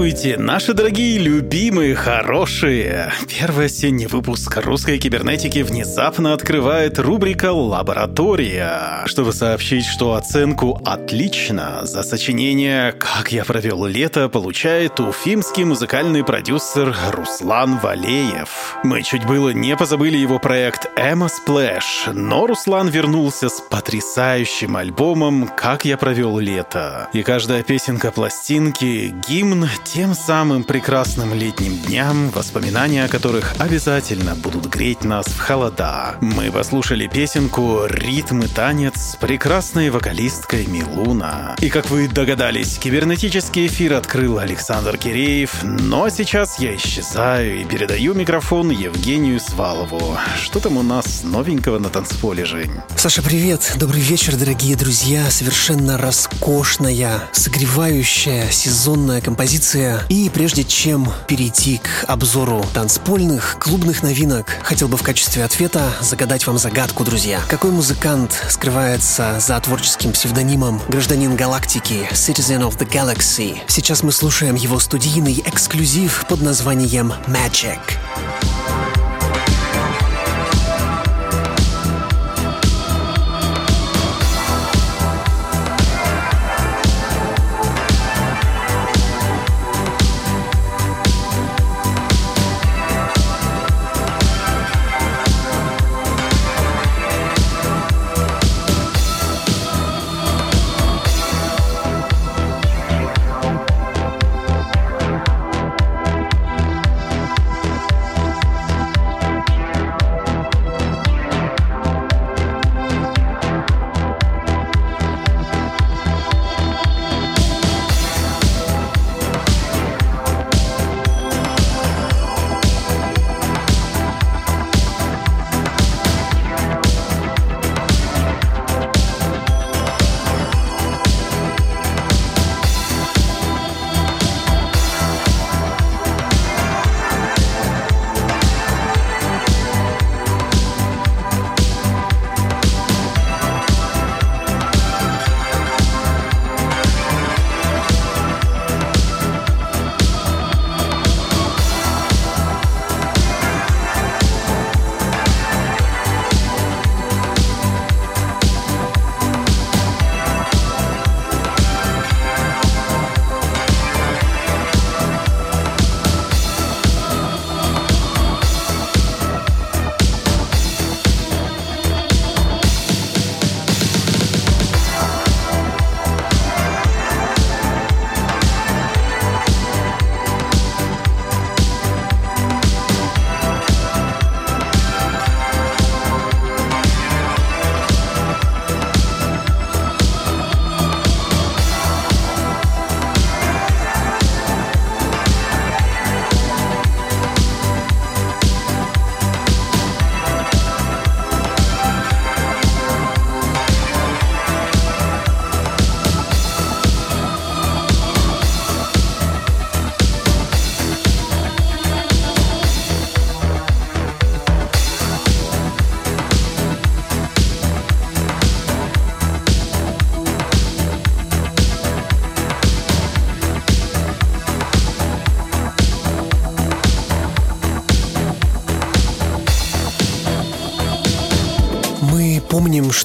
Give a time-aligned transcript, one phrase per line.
[0.00, 3.12] Здравствуйте, наши дорогие, любимые, хорошие!
[3.28, 12.02] Первый осенний выпуск русской кибернетики внезапно открывает рубрика «Лаборатория», чтобы сообщить, что оценку «Отлично» за
[12.02, 18.78] сочинение «Как я провел лето» получает уфимский музыкальный продюсер Руслан Валеев.
[18.82, 25.46] Мы чуть было не позабыли его проект «Эмма Сплэш», но Руслан вернулся с потрясающим альбомом
[25.54, 27.10] «Как я провел лето».
[27.12, 34.66] И каждая песенка пластинки— гимн тем самым прекрасным летним дням, воспоминания о которых обязательно будут
[34.66, 36.14] греть нас в холода.
[36.20, 41.56] Мы послушали песенку «Ритм и танец» с прекрасной вокалисткой Милуна.
[41.60, 48.14] И как вы догадались, кибернетический эфир открыл Александр Киреев, но сейчас я исчезаю и передаю
[48.14, 50.16] микрофон Евгению Свалову.
[50.40, 52.74] Что там у нас новенького на танцполе, Жень?
[52.96, 53.72] Саша, привет!
[53.74, 55.28] Добрый вечер, дорогие друзья!
[55.30, 64.88] Совершенно роскошная, согревающая сезонная композиция и прежде чем перейти к обзору танцпольных, клубных новинок, хотел
[64.88, 67.40] бы в качестве ответа загадать вам загадку, друзья.
[67.48, 73.58] Какой музыкант скрывается за творческим псевдонимом гражданин галактики Citizen of the Galaxy?
[73.68, 77.80] Сейчас мы слушаем его студийный эксклюзив под названием Magic.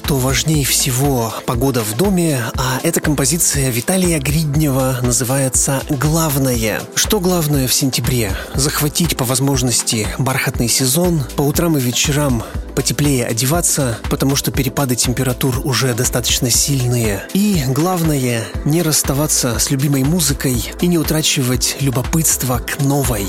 [0.06, 6.80] Что важнее всего погода в доме, а эта композиция Виталия Гриднева называется «Главное».
[6.94, 8.30] Что главное в сентябре?
[8.54, 12.44] Захватить по возможности бархатный сезон, по утрам и вечерам
[12.76, 17.26] потеплее одеваться, потому что перепады температур уже достаточно сильные.
[17.34, 23.26] И главное, не расставаться с любимой музыкой и не утрачивать любопытство к новой.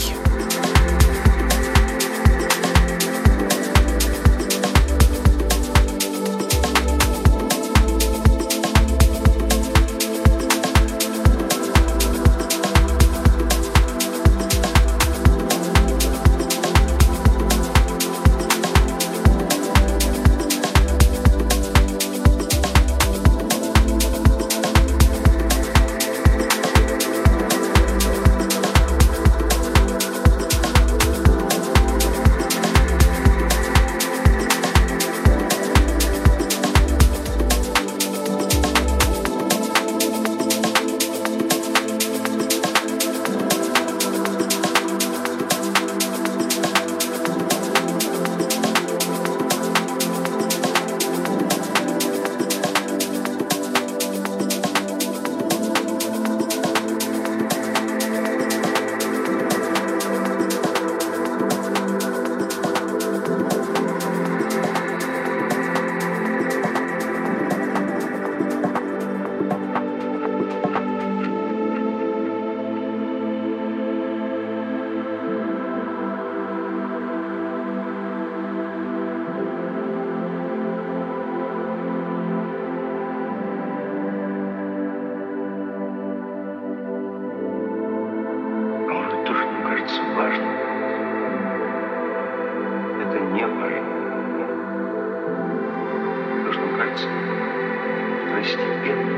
[98.37, 99.17] Постепенно.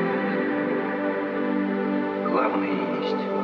[2.30, 2.70] Главное
[3.02, 3.39] есть.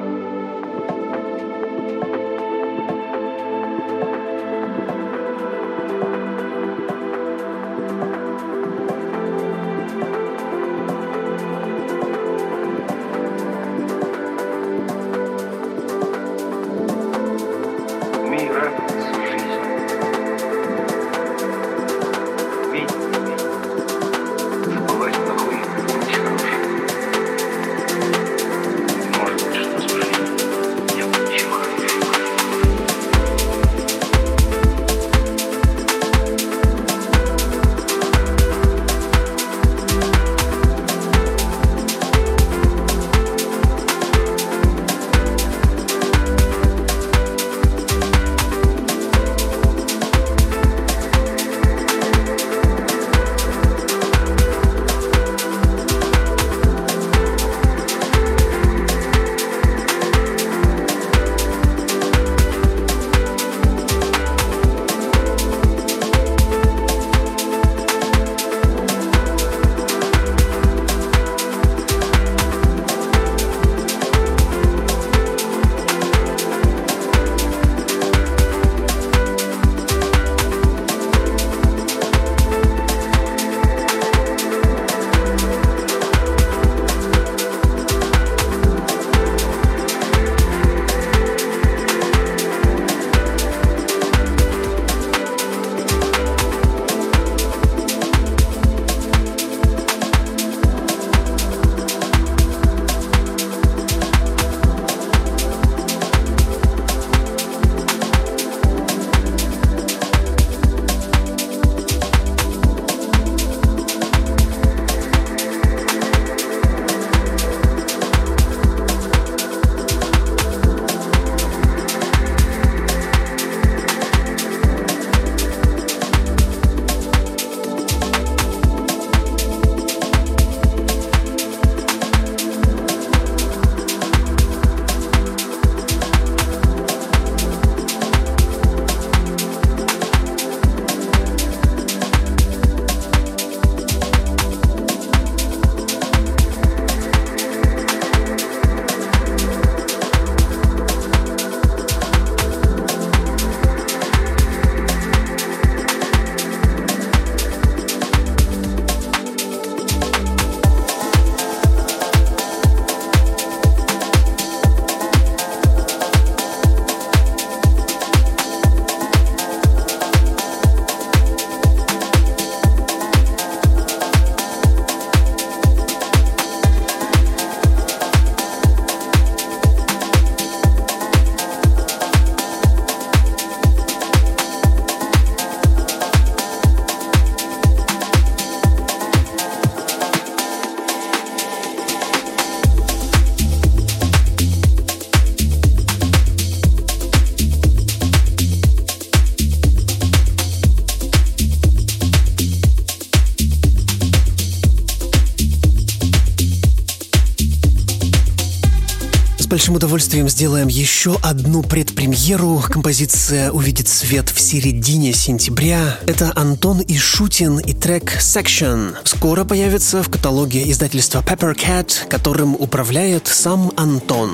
[209.56, 212.62] Большим удовольствием сделаем еще одну предпремьеру.
[212.70, 215.98] Композиция увидит свет в середине сентября.
[216.08, 218.98] Это Антон и Шутин и трек Section.
[219.06, 224.32] Скоро появится в каталоге издательства Pepper Cat, которым управляет сам Антон.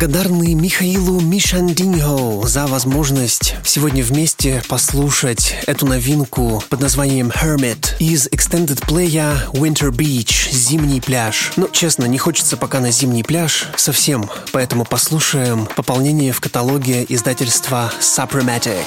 [0.00, 8.80] Благодарны Михаилу Мишандиньо за возможность сегодня вместе послушать эту новинку под названием Hermit из Extended
[8.86, 9.10] Play
[9.52, 11.52] Winter Beach, зимний пляж.
[11.56, 17.92] Но, честно, не хочется пока на зимний пляж совсем, поэтому послушаем пополнение в каталоге издательства
[18.00, 18.86] Suprematic.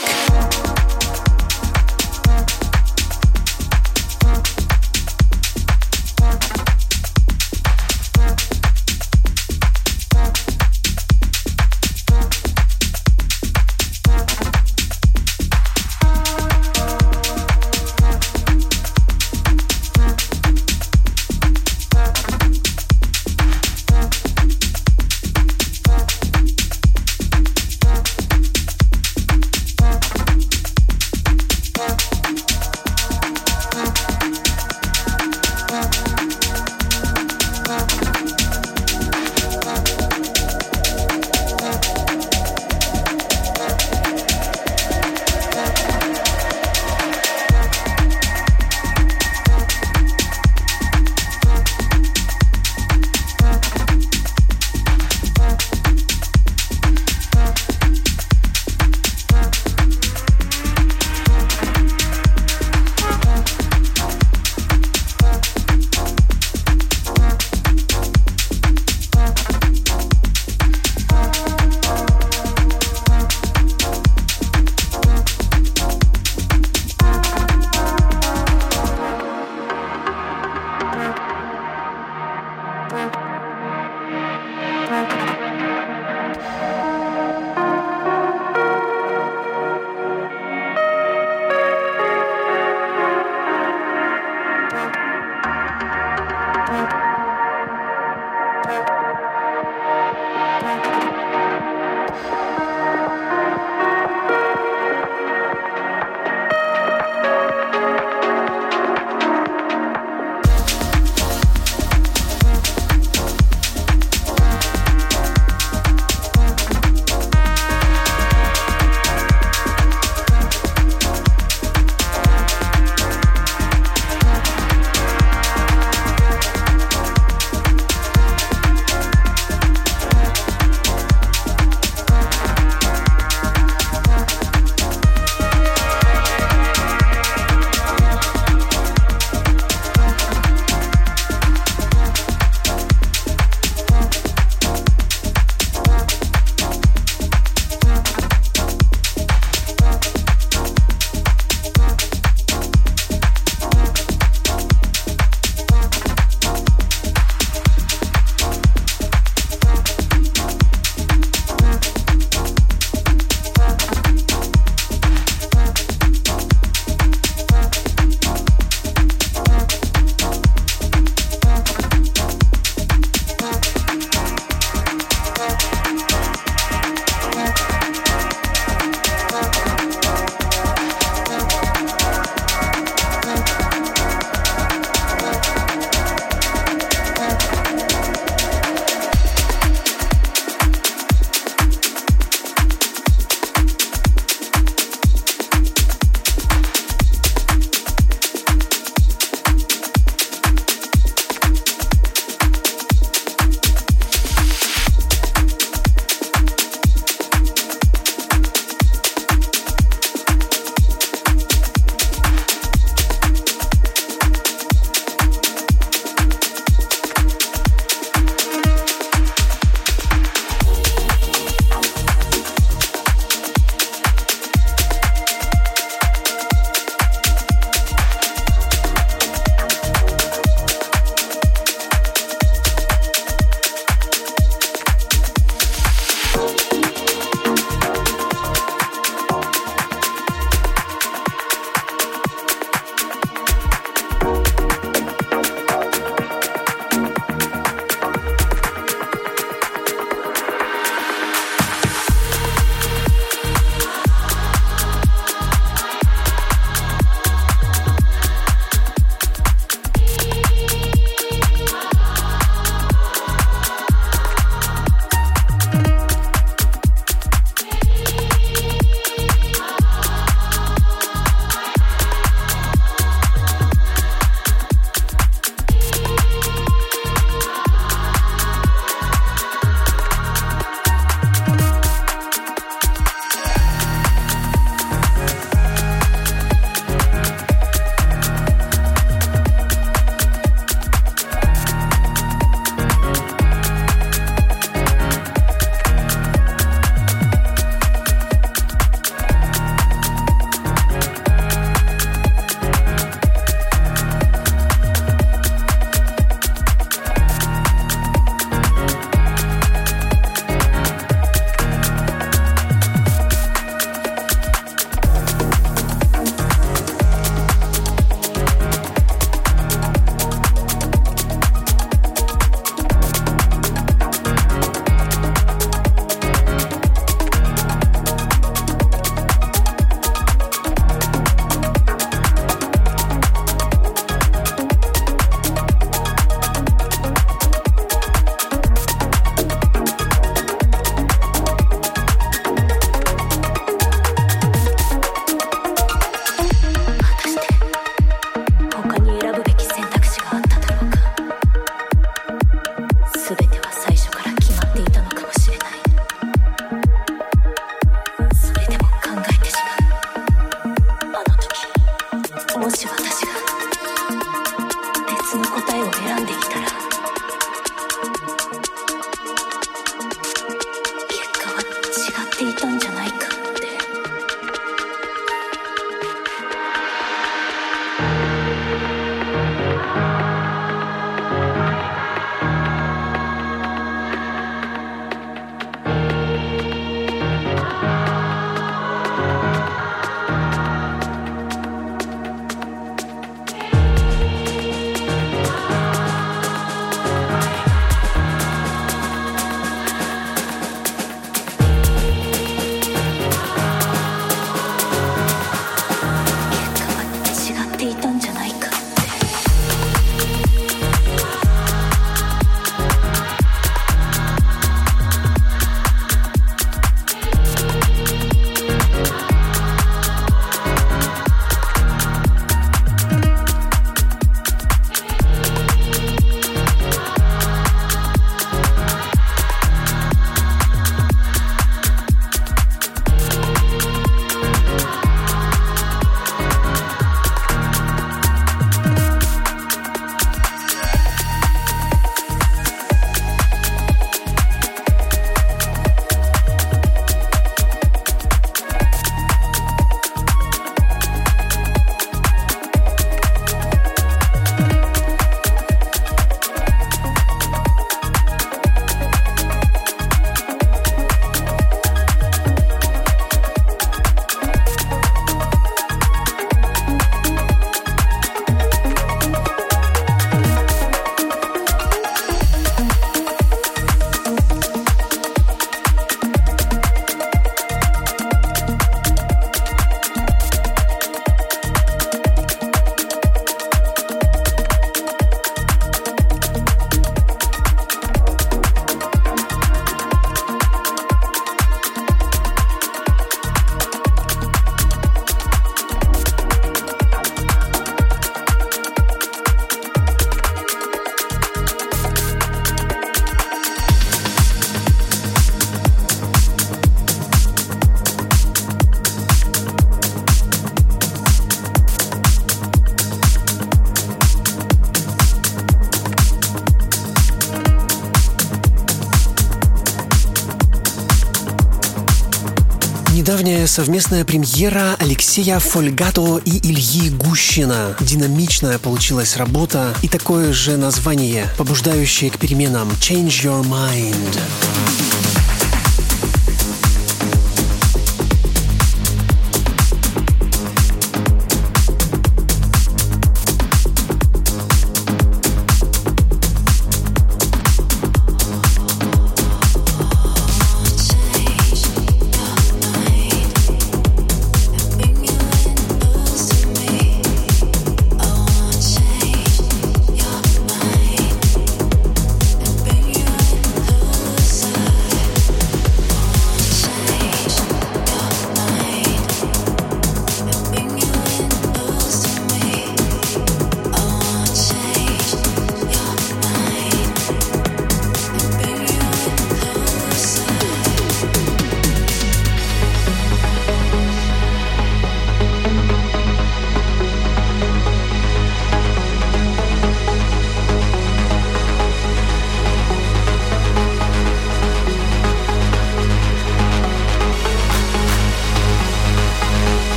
[523.73, 527.95] Совместная премьера Алексея Фольгато и Ильи Гущина.
[527.99, 534.62] Динамичная получилась работа и такое же название, побуждающее к переменам «Change Your Mind».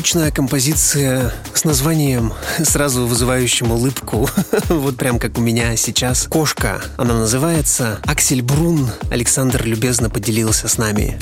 [0.00, 2.32] Необычная композиция с названием,
[2.62, 4.30] сразу вызывающим улыбку,
[4.70, 6.26] вот прям как у меня сейчас.
[6.26, 6.80] «Кошка».
[6.96, 7.98] Она называется.
[8.06, 11.18] Аксель Брун Александр любезно поделился с нами.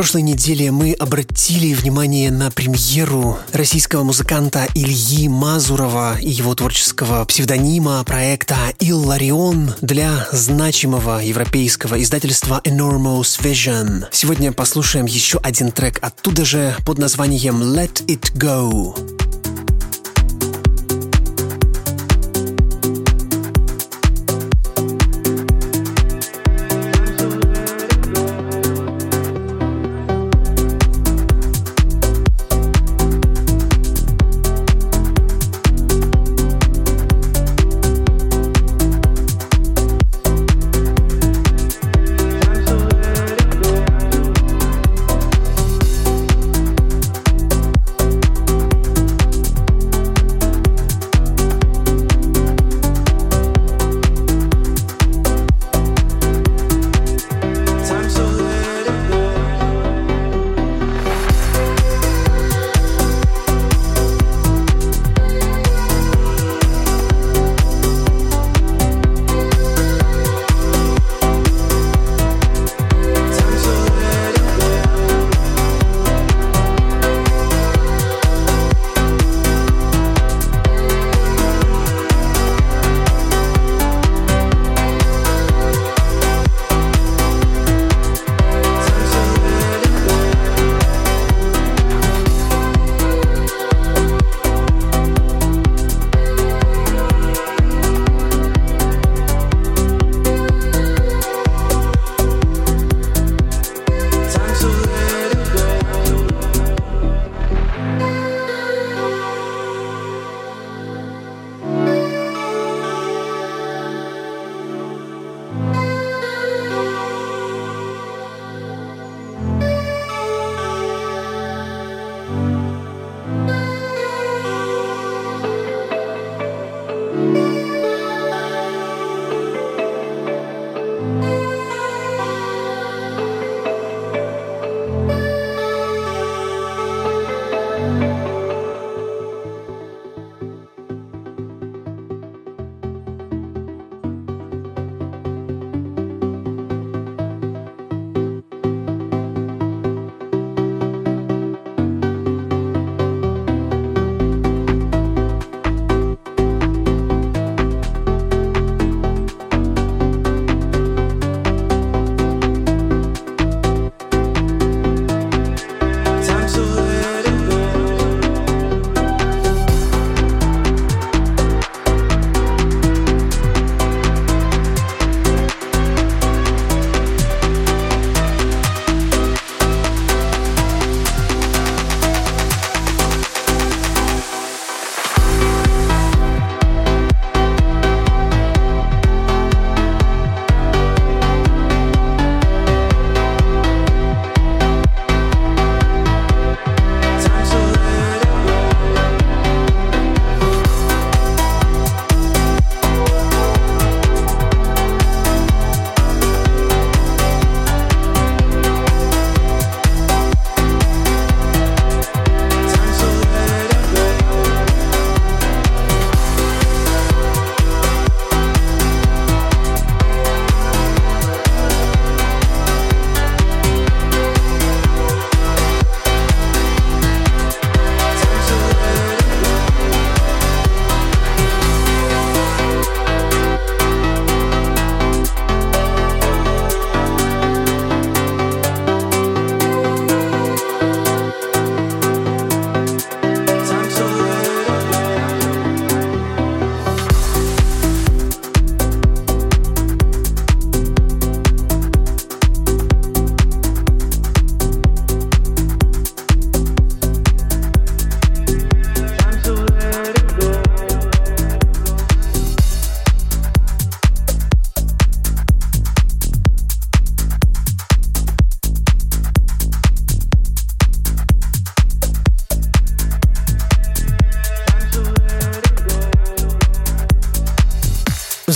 [0.00, 8.02] Прошлой неделе мы обратили внимание на премьеру российского музыканта Ильи Мазурова и его творческого псевдонима
[8.04, 14.06] проекта «Илларион» для значимого европейского издательства Enormous Vision.
[14.10, 19.09] Сегодня послушаем еще один трек оттуда же под названием «Let It Go».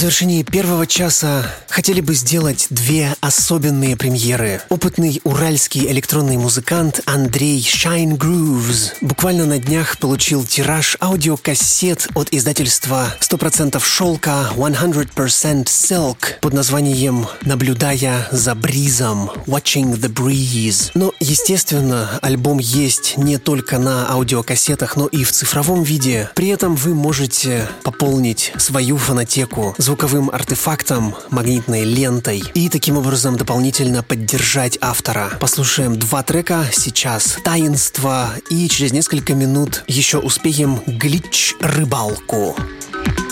[0.04, 4.62] Завершении первого часа хотели бы сделать две особенные премьеры.
[4.68, 13.12] Опытный уральский электронный музыкант Андрей Shine Grooves буквально на днях получил тираж аудиокассет от издательства
[13.18, 20.92] 100% шелка 100% Silk под названием «Наблюдая за бризом» Watching the Breeze.
[20.94, 26.30] Но, естественно, альбом есть не только на аудиокассетах, но и в цифровом виде.
[26.36, 31.16] При этом вы можете пополнить свою фонотеку звуковым артефактом,
[31.64, 35.30] магнитной лентой и таким образом дополнительно поддержать автора.
[35.40, 42.56] Послушаем два трека сейчас «Таинство» и через несколько минут еще успеем «Глич-рыбалку».
[42.56, 43.23] Безусловно,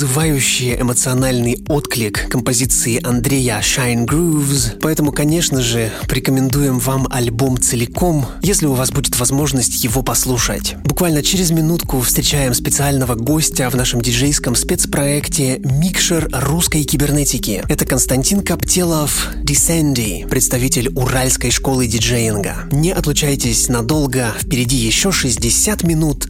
[0.00, 8.64] вызывающий эмоциональный отклик композиции Андрея Shine Grooves, поэтому, конечно же, рекомендуем вам альбом целиком, если
[8.64, 10.76] у вас будет возможность его послушать.
[10.84, 17.62] Буквально через минутку встречаем специального гостя в нашем диджейском спецпроекте «Микшер русской кибернетики».
[17.68, 22.68] Это Константин Коптелов, Descendi, представитель Уральской школы диджеинга.
[22.72, 26.19] Не отлучайтесь надолго, впереди еще 60 минут